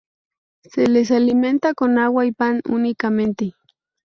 [0.63, 3.53] Se les alimenta con agua y pan únicamente.